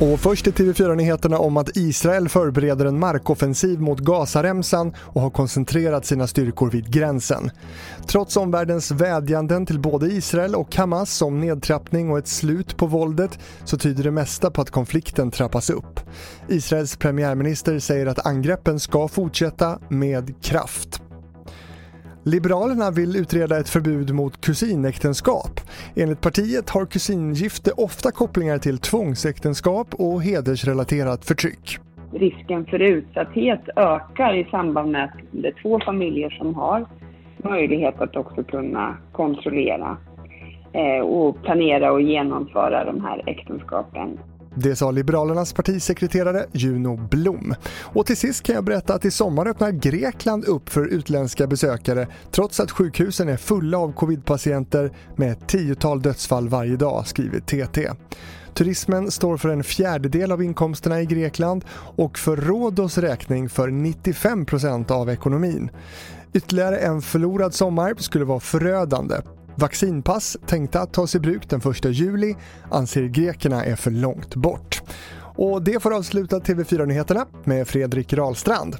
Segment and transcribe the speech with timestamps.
[0.00, 6.06] Och först i TV4-nyheterna om att Israel förbereder en markoffensiv mot Gazaremsan och har koncentrerat
[6.06, 7.50] sina styrkor vid gränsen.
[8.06, 13.38] Trots omvärldens vädjanden till både Israel och Hamas om nedtrappning och ett slut på våldet
[13.64, 16.00] så tyder det mesta på att konflikten trappas upp.
[16.48, 21.03] Israels premiärminister säger att angreppen ska fortsätta med kraft.
[22.26, 25.60] Liberalerna vill utreda ett förbud mot kusinäktenskap.
[25.96, 31.78] Enligt partiet har kusingifte ofta kopplingar till tvångsäktenskap och hedersrelaterat förtryck.
[32.12, 36.86] Risken för utsatthet ökar i samband med att det är två familjer som har
[37.36, 39.96] möjlighet att också kunna kontrollera
[40.72, 44.18] eh, och planera och genomföra de här äktenskapen.
[44.56, 47.54] Det sa Liberalernas partisekreterare Juno Blom.
[47.80, 52.08] Och till sist kan jag berätta att i sommar öppnar Grekland upp för utländska besökare
[52.30, 57.90] trots att sjukhusen är fulla av covidpatienter med ett tiotal dödsfall varje dag, skriver TT.
[58.54, 61.64] Turismen står för en fjärdedel av inkomsterna i Grekland
[61.96, 65.70] och för Rhodos räkning för 95% av ekonomin.
[66.32, 69.14] Ytterligare en förlorad sommar skulle vara förödande
[69.56, 72.34] Vaccinpass tänkta att tas i bruk den 1 juli
[72.70, 74.82] anser grekerna är för långt bort.
[75.36, 78.76] Och det får avsluta TV4-nyheterna med Fredrik Rahlstrand.